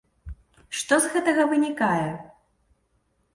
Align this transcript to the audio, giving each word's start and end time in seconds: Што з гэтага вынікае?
Што 0.77 0.93
з 1.03 1.11
гэтага 1.17 1.45
вынікае? 1.51 2.09